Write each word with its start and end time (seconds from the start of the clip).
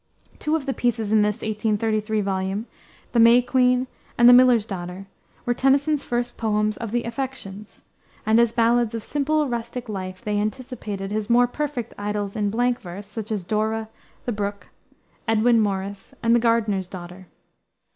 Two 0.39 0.55
of 0.55 0.65
the 0.65 0.73
pieces 0.73 1.11
in 1.11 1.21
this 1.21 1.43
1833 1.43 2.21
volume, 2.21 2.65
the 3.11 3.19
May 3.19 3.39
Queen 3.39 3.85
and 4.17 4.27
the 4.27 4.33
Miller's 4.33 4.65
Daughter, 4.65 5.05
were 5.45 5.53
Tennyson's 5.53 6.03
first 6.03 6.37
poems 6.37 6.75
of 6.77 6.89
the 6.89 7.03
affections, 7.03 7.83
and 8.25 8.39
as 8.39 8.51
ballads 8.51 8.95
of 8.95 9.03
simple, 9.03 9.47
rustic 9.47 9.87
life, 9.87 10.23
they 10.23 10.39
anticipated 10.39 11.11
his 11.11 11.29
more 11.29 11.45
perfect 11.45 11.93
idyls 11.99 12.35
in 12.35 12.49
blank 12.49 12.81
verse, 12.81 13.05
such 13.05 13.31
as 13.31 13.43
Dora, 13.43 13.89
the 14.25 14.31
Brook, 14.31 14.69
Edwin 15.27 15.59
Morris, 15.61 16.15
and 16.23 16.35
the 16.35 16.39
Gardener's 16.39 16.87
Daughter. 16.87 17.27